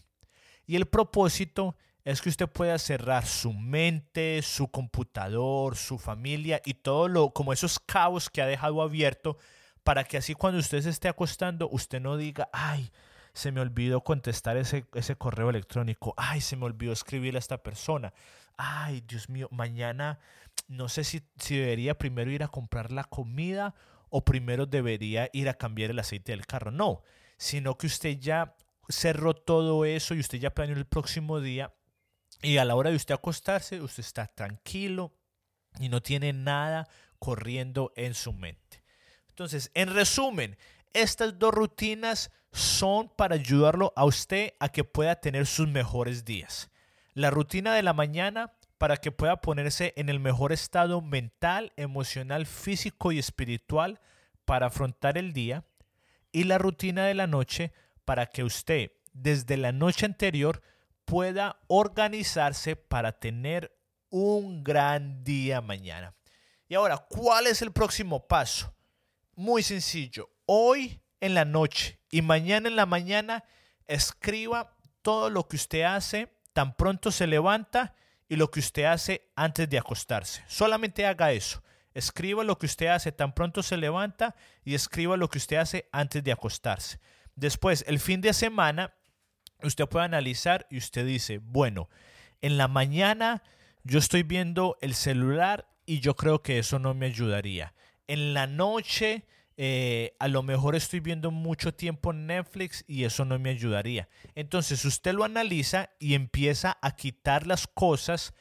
Y 0.68 0.76
el 0.76 0.86
propósito 0.86 1.78
es 2.04 2.22
que 2.22 2.30
usted 2.30 2.48
pueda 2.48 2.78
cerrar 2.78 3.26
su 3.26 3.54
mente, 3.54 4.44
su 4.44 4.68
computador, 4.68 5.76
su 5.76 5.98
familia 5.98 6.62
y 6.64 6.76
todo 6.76 7.08
lo 7.08 7.32
como 7.32 7.54
esos 7.54 7.80
cabos 7.80 8.30
que 8.30 8.44
ha 8.44 8.46
dejado 8.46 8.84
abierto 8.84 9.40
para 9.84 10.04
que 10.04 10.18
así 10.18 10.36
cuando 10.36 10.60
usted 10.60 10.84
se 10.84 10.92
esté 10.92 11.08
acostando 11.08 11.68
usted 11.72 12.00
no 12.00 12.18
diga, 12.18 12.50
ay, 12.54 12.92
se 13.34 13.52
me 13.52 13.62
olvidó 13.62 14.04
contestar 14.04 14.58
ese, 14.58 14.86
ese 14.94 15.16
correo 15.16 15.50
electrónico, 15.50 16.14
ay, 16.18 16.42
se 16.42 16.56
me 16.56 16.66
olvidó 16.66 16.94
escribirle 16.94 17.38
a 17.38 17.40
esta 17.40 17.64
persona, 17.64 18.14
ay, 18.58 19.02
Dios 19.08 19.30
mío, 19.30 19.48
mañana 19.52 20.20
no 20.68 20.90
sé 20.90 21.04
si, 21.04 21.22
si 21.38 21.58
debería 21.58 21.98
primero 21.98 22.32
ir 22.32 22.44
a 22.44 22.48
comprar 22.48 22.92
la 22.92 23.04
comida 23.04 23.74
o 24.10 24.24
primero 24.24 24.66
debería 24.66 25.30
ir 25.34 25.50
a 25.50 25.54
cambiar 25.54 25.92
el 25.92 26.00
aceite 26.00 26.32
del 26.32 26.46
carro. 26.46 26.72
No, 26.72 27.02
sino 27.38 27.78
que 27.78 27.88
usted 27.88 28.20
ya 28.20 28.56
cerró 28.88 29.34
todo 29.34 29.86
eso 29.86 30.14
y 30.16 30.20
usted 30.20 30.40
ya 30.40 30.54
planeó 30.54 30.76
el 30.76 30.86
próximo 30.86 31.40
día 31.40 31.74
y 32.42 32.58
a 32.58 32.66
la 32.66 32.76
hora 32.76 32.90
de 32.90 32.96
usted 32.96 33.14
acostarse, 33.14 33.82
usted 33.82 34.02
está 34.02 34.28
tranquilo 34.28 35.14
y 35.80 35.90
no 35.90 36.02
tiene 36.02 36.34
nada 36.34 36.88
corriendo 37.20 37.92
en 37.96 38.14
su 38.14 38.34
mente. 38.34 38.84
Entonces, 39.30 39.72
en 39.74 39.94
resumen, 39.94 40.58
estas 40.94 41.38
dos 41.38 41.54
rutinas 41.54 42.32
son 42.52 43.10
para 43.10 43.36
ayudarlo 43.36 43.94
a 43.96 44.06
usted 44.06 44.54
a 44.60 44.70
que 44.70 44.84
pueda 44.84 45.16
tener 45.16 45.46
sus 45.46 45.68
mejores 45.68 46.26
días. 46.26 46.70
La 47.14 47.30
rutina 47.30 47.74
de 47.74 47.84
la 47.84 47.94
mañana 47.94 48.54
para 48.78 48.98
que 48.98 49.12
pueda 49.12 49.42
ponerse 49.42 49.94
en 49.98 50.10
el 50.10 50.20
mejor 50.20 50.52
estado 50.52 51.02
mental, 51.02 51.74
emocional, 51.76 52.46
físico 52.46 53.12
y 53.12 53.20
espiritual 53.20 54.00
para 54.46 54.68
afrontar 54.68 55.18
el 55.18 55.34
día. 55.34 55.66
Y 56.32 56.46
la 56.46 56.58
rutina 56.58 57.06
de 57.06 57.14
la 57.14 57.28
noche 57.28 57.74
para 58.06 58.28
que 58.28 58.44
usted 58.44 58.92
desde 59.12 59.58
la 59.58 59.72
noche 59.72 60.06
anterior 60.06 60.62
pueda 61.06 61.60
organizarse 61.68 62.76
para 62.76 63.20
tener 63.20 63.76
un 64.10 64.64
gran 64.64 65.24
día 65.24 65.60
mañana. 65.60 66.16
Y 66.68 66.76
ahora, 66.76 66.98
¿cuál 66.98 67.48
es 67.48 67.62
el 67.62 67.72
próximo 67.72 68.28
paso? 68.28 68.74
Muy 69.36 69.62
sencillo. 69.64 70.30
Hoy 70.46 71.02
en 71.22 71.34
la 71.34 71.46
noche 71.46 72.00
y 72.10 72.22
mañana 72.22 72.68
en 72.68 72.76
la 72.76 72.86
mañana, 72.86 73.44
escriba 73.88 74.76
todo 75.02 75.30
lo 75.30 75.48
que 75.48 75.56
usted 75.56 75.84
hace 75.84 76.32
tan 76.54 76.76
pronto 76.76 77.12
se 77.12 77.28
levanta 77.28 77.96
y 78.28 78.36
lo 78.36 78.52
que 78.52 78.60
usted 78.60 78.84
hace 78.84 79.30
antes 79.36 79.70
de 79.70 79.78
acostarse. 79.78 80.44
Solamente 80.48 81.06
haga 81.06 81.32
eso. 81.32 81.64
Escriba 81.94 82.44
lo 82.44 82.58
que 82.58 82.68
usted 82.68 82.88
hace 82.88 83.12
tan 83.12 83.34
pronto 83.34 83.64
se 83.64 83.78
levanta 83.78 84.36
y 84.64 84.76
escriba 84.76 85.18
lo 85.18 85.30
que 85.30 85.40
usted 85.40 85.58
hace 85.58 85.90
antes 85.92 86.24
de 86.24 86.32
acostarse. 86.32 87.00
Después, 87.36 87.84
el 87.88 88.00
fin 88.00 88.22
de 88.22 88.34
semana, 88.34 88.94
usted 89.64 89.88
puede 89.88 90.06
analizar 90.06 90.68
y 90.70 90.78
usted 90.78 91.06
dice, 91.06 91.40
bueno, 91.40 91.90
en 92.42 92.58
la 92.58 92.68
mañana 92.68 93.42
yo 93.84 93.98
estoy 93.98 94.24
viendo 94.24 94.78
el 94.82 94.94
celular 94.94 95.68
y 95.86 96.00
yo 96.00 96.16
creo 96.16 96.44
que 96.44 96.60
eso 96.60 96.78
no 96.78 96.94
me 96.94 97.08
ayudaría. 97.08 97.74
En 98.08 98.34
la 98.34 98.46
noche 98.46 99.26
eh, 99.62 100.16
a 100.20 100.30
lo 100.30 100.42
mejor 100.42 100.78
estoy 100.78 101.02
viendo 101.02 101.32
mucho 101.32 101.74
tiempo 101.74 102.12
en 102.12 102.28
Netflix 102.28 102.86
y 102.88 103.04
eso 103.04 103.26
no 103.26 103.38
me 103.40 103.50
ayudaría. 103.50 104.08
Entonces 104.34 104.86
usted 104.86 105.14
lo 105.14 105.26
analiza 105.26 105.90
y 106.00 106.14
empieza 106.14 106.78
a 106.82 106.96
quitar 106.96 107.46
las 107.46 107.68
cosas 107.68 108.34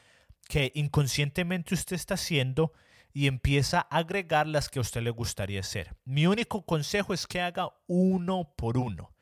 que 0.49 0.71
inconscientemente 0.77 1.75
usted 1.75 1.97
está 1.97 2.15
haciendo 2.15 2.73
y 3.13 3.27
empieza 3.27 3.81
a 3.91 3.99
agregar 3.99 4.47
las 4.47 4.69
que 4.69 4.79
a 4.79 4.83
usted 4.83 5.03
le 5.03 5.11
gustaría 5.11 5.59
hacer. 5.59 5.97
Mi 6.05 6.29
único 6.29 6.65
consejo 6.65 7.13
es 7.13 7.27
que 7.27 7.41
haga 7.41 7.71
uno 7.89 8.55
por 8.55 8.79
uno. 8.79 9.13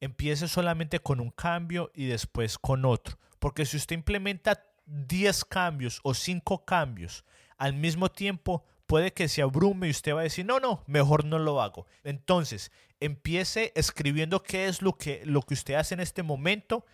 Empiece 0.00 0.48
solamente 0.48 0.98
con 0.98 1.20
un 1.20 1.30
cambio 1.30 1.92
y 1.94 2.06
después 2.06 2.58
con 2.58 2.84
otro. 2.84 3.16
Porque 3.38 3.64
si 3.64 3.76
usted 3.76 3.94
implementa 3.94 4.66
10 4.86 5.44
cambios 5.44 6.00
o 6.02 6.14
5 6.14 6.64
cambios 6.64 7.24
al 7.58 7.74
mismo 7.74 8.10
tiempo, 8.10 8.64
puede 8.86 9.12
que 9.12 9.28
se 9.28 9.42
abrume 9.42 9.88
y 9.88 9.90
usted 9.90 10.14
va 10.14 10.20
a 10.20 10.24
decir, 10.24 10.44
no, 10.44 10.60
no, 10.60 10.82
mejor 10.86 11.24
no 11.24 11.38
lo 11.38 11.62
hago. 11.62 11.86
Entonces, 12.02 12.70
empiece 13.00 13.72
escribiendo 13.74 14.42
qué 14.42 14.66
es 14.66 14.82
lo 14.82 14.96
que, 14.96 15.22
lo 15.24 15.42
que 15.42 15.54
usted 15.54 15.74
hace 15.74 15.94
en 15.94 16.00
este 16.00 16.22
momento, 16.22 16.84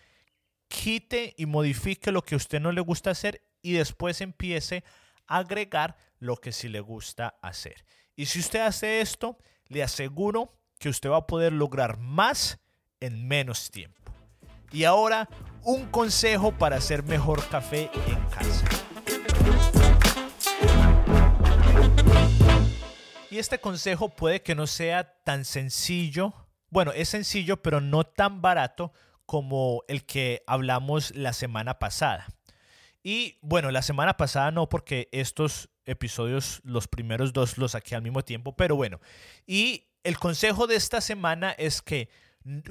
quite 0.69 1.35
y 1.37 1.47
modifique 1.47 2.13
lo 2.13 2.23
que 2.23 2.35
a 2.35 2.39
usted 2.39 2.61
no 2.61 2.73
le 2.73 2.81
gusta 2.81 3.11
hacer 3.11 3.43
y 3.63 3.73
después 3.73 4.21
empiece 4.21 4.85
a 5.27 5.39
agregar 5.39 5.97
lo 6.19 6.37
que 6.37 6.53
sí 6.53 6.69
le 6.69 6.81
gusta 6.81 7.39
hacer. 7.43 7.85
Y 8.17 8.27
si 8.27 8.41
usted 8.41 8.61
hace 8.61 9.01
esto, 9.01 9.39
le 9.69 9.83
aseguro 9.83 10.55
que 10.79 10.89
usted 10.89 11.11
va 11.11 11.19
a 11.19 11.27
poder 11.27 11.53
lograr 11.53 11.99
más 11.99 12.59
en 13.01 13.27
menos 13.27 13.71
tiempo. 13.71 14.13
Y 14.73 14.85
ahora, 14.85 15.29
un 15.65 15.87
consejo 15.87 16.53
para 16.53 16.77
hacer 16.77 17.03
mejor 17.03 17.47
café 17.49 17.91
en 18.07 18.21
casa. 18.27 19.80
Y 23.31 23.39
este 23.39 23.61
consejo 23.61 24.09
puede 24.09 24.43
que 24.43 24.57
no 24.57 24.67
sea 24.67 25.23
tan 25.23 25.45
sencillo, 25.45 26.35
bueno, 26.69 26.93
es 26.93 27.09
sencillo, 27.09 27.63
pero 27.63 27.81
no 27.81 28.05
tan 28.05 28.43
barato 28.43 28.93
como 29.25 29.85
el 29.87 30.05
que 30.05 30.43
hablamos 30.49 31.15
la 31.15 31.33
semana 31.33 31.79
pasada. 31.79 32.27
Y 33.03 33.39
bueno, 33.41 33.71
la 33.71 33.83
semana 33.83 34.17
pasada 34.17 34.51
no, 34.51 34.69
porque 34.69 35.09
estos 35.13 35.71
episodios, 35.85 36.61
los 36.65 36.89
primeros 36.89 37.33
dos 37.33 37.57
los 37.57 37.73
saqué 37.73 37.95
al 37.95 38.03
mismo 38.03 38.25
tiempo, 38.25 38.57
pero 38.57 38.75
bueno. 38.75 39.01
Y 39.47 39.87
el 40.03 40.19
consejo 40.19 40.67
de 40.67 40.77
esta 40.77 41.01
semana 41.01 41.53
es 41.53 41.83
que 41.83 42.09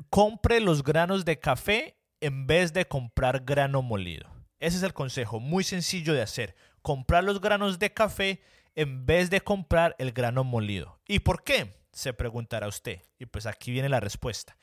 compre 0.09 0.59
los 0.59 0.83
granos 0.83 1.23
de 1.23 1.39
café 1.39 1.97
en 2.19 2.47
vez 2.47 2.73
de 2.73 2.85
comprar 2.85 3.45
grano 3.45 3.81
molido. 3.81 4.29
Ese 4.59 4.77
es 4.77 4.83
el 4.83 4.93
consejo, 4.93 5.39
muy 5.39 5.63
sencillo 5.63 6.13
de 6.13 6.21
hacer. 6.21 6.55
Comprar 6.81 7.23
los 7.23 7.41
granos 7.41 7.79
de 7.79 7.93
café 7.93 8.41
en 8.75 9.05
vez 9.05 9.29
de 9.29 9.41
comprar 9.41 9.95
el 9.99 10.11
grano 10.11 10.43
molido. 10.43 10.99
¿Y 11.07 11.19
por 11.19 11.43
qué? 11.43 11.75
Se 11.91 12.13
preguntará 12.13 12.67
usted. 12.67 13.01
Y 13.17 13.25
pues 13.25 13.45
aquí 13.45 13.71
viene 13.71 13.89
la 13.89 13.99
respuesta. 13.99 14.55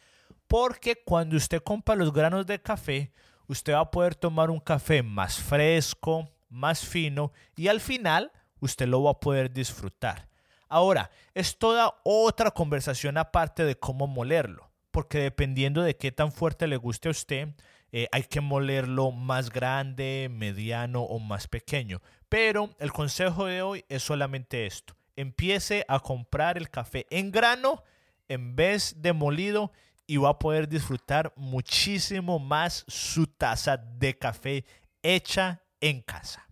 Porque 0.46 1.02
cuando 1.04 1.36
usted 1.36 1.62
compra 1.62 1.96
los 1.96 2.12
granos 2.12 2.46
de 2.46 2.62
café, 2.62 3.12
usted 3.48 3.74
va 3.74 3.80
a 3.80 3.90
poder 3.90 4.14
tomar 4.14 4.50
un 4.50 4.60
café 4.60 5.02
más 5.02 5.38
fresco, 5.38 6.30
más 6.48 6.84
fino 6.84 7.32
y 7.56 7.68
al 7.68 7.80
final 7.80 8.32
usted 8.60 8.86
lo 8.86 9.02
va 9.02 9.12
a 9.12 9.20
poder 9.20 9.52
disfrutar. 9.52 10.28
Ahora, 10.68 11.10
es 11.34 11.58
toda 11.58 11.94
otra 12.02 12.50
conversación 12.50 13.18
aparte 13.18 13.64
de 13.64 13.78
cómo 13.78 14.06
molerlo, 14.06 14.70
porque 14.90 15.18
dependiendo 15.18 15.82
de 15.82 15.96
qué 15.96 16.10
tan 16.10 16.32
fuerte 16.32 16.66
le 16.66 16.76
guste 16.76 17.08
a 17.08 17.12
usted, 17.12 17.48
eh, 17.92 18.08
hay 18.12 18.24
que 18.24 18.40
molerlo 18.40 19.12
más 19.12 19.50
grande, 19.50 20.28
mediano 20.30 21.02
o 21.02 21.18
más 21.18 21.48
pequeño. 21.48 22.00
Pero 22.28 22.74
el 22.78 22.92
consejo 22.92 23.46
de 23.46 23.62
hoy 23.62 23.84
es 23.88 24.02
solamente 24.02 24.66
esto. 24.66 24.96
Empiece 25.14 25.84
a 25.88 26.00
comprar 26.00 26.58
el 26.58 26.68
café 26.68 27.06
en 27.10 27.30
grano 27.30 27.82
en 28.28 28.56
vez 28.56 28.94
de 28.98 29.12
molido 29.12 29.72
y 30.06 30.18
va 30.18 30.30
a 30.30 30.38
poder 30.38 30.68
disfrutar 30.68 31.32
muchísimo 31.36 32.38
más 32.38 32.84
su 32.88 33.26
taza 33.26 33.76
de 33.76 34.16
café 34.16 34.64
hecha 35.02 35.62
en 35.80 36.02
casa. 36.02 36.45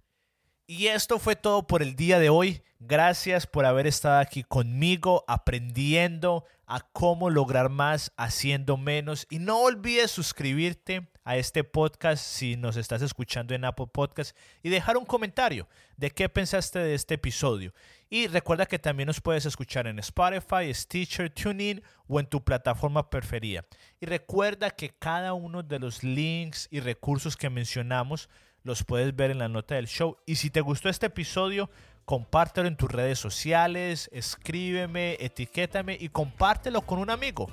Y 0.67 0.87
esto 0.87 1.19
fue 1.19 1.37
todo 1.37 1.67
por 1.67 1.83
el 1.83 1.95
día 1.95 2.19
de 2.19 2.31
hoy. 2.31 2.63
Gracias 2.81 3.47
por 3.47 3.67
haber 3.67 3.87
estado 3.87 4.19
aquí 4.19 4.43
conmigo 4.43 5.23
aprendiendo 5.29 6.47
a 6.67 6.81
cómo 6.81 7.29
lograr 7.29 7.69
más 7.69 8.13
haciendo 8.17 8.79
menos. 8.79 9.27
Y 9.29 9.41
no 9.41 9.61
olvides 9.61 10.11
suscribirte 10.11 11.07
a 11.23 11.37
este 11.37 11.65
podcast 11.65 12.25
si 12.25 12.57
nos 12.57 12.79
estás 12.79 13.03
escuchando 13.03 13.55
en 13.55 13.67
Apple 13.67 13.89
Podcast 13.93 14.35
y 14.63 14.71
dejar 14.71 14.97
un 14.97 15.05
comentario 15.05 15.69
de 15.99 16.11
qué 16.11 16.31
pensaste 16.31 16.79
de 16.79 16.95
este 16.95 17.17
episodio. 17.17 17.75
Y 18.09 18.27
recuerda 18.29 18.65
que 18.65 18.79
también 18.79 19.09
nos 19.09 19.21
puedes 19.21 19.45
escuchar 19.45 19.87
en 19.87 19.99
Spotify, 19.99 20.73
Stitcher, 20.73 21.29
TuneIn 21.29 21.83
o 22.09 22.21
en 22.21 22.27
tu 22.27 22.43
plataforma 22.43 23.11
preferida. 23.11 23.67
Y 24.01 24.07
recuerda 24.07 24.71
que 24.71 24.89
cada 24.89 25.35
uno 25.35 25.63
de 25.63 25.79
los 25.79 26.03
links 26.03 26.69
y 26.71 26.81
recursos 26.81 27.37
que 27.37 27.51
mencionamos 27.51 28.31
los 28.65 28.83
puedes 28.83 29.15
ver 29.15 29.31
en 29.31 29.39
la 29.39 29.49
nota 29.49 29.77
del 29.77 29.87
show. 29.87 30.17
Y 30.27 30.37
si 30.37 30.51
te 30.51 30.61
gustó 30.61 30.89
este 30.89 31.07
episodio, 31.07 31.71
compártelo 32.05 32.67
en 32.67 32.77
tus 32.77 32.91
redes 32.91 33.19
sociales, 33.19 34.11
escríbeme, 34.13 35.17
etiquétame 35.21 35.97
y 36.01 36.09
compártelo 36.09 36.83
con 36.83 36.99
un 36.99 37.11
amigo 37.11 37.49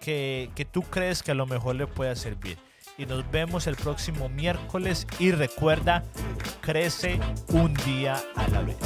que, 0.00 0.50
que 0.54 0.64
tú 0.64 0.82
crees 0.82 1.22
que 1.22 1.30
a 1.30 1.34
lo 1.34 1.46
mejor 1.46 1.76
le 1.76 1.86
pueda 1.86 2.14
servir 2.14 2.58
y 2.98 3.06
nos 3.06 3.30
vemos 3.30 3.66
el 3.66 3.76
próximo 3.76 4.28
miércoles 4.28 5.06
y 5.18 5.30
recuerda, 5.32 6.04
crece 6.60 7.20
un 7.48 7.74
día 7.74 8.22
a 8.34 8.48
la 8.48 8.62
vez. 8.62 8.76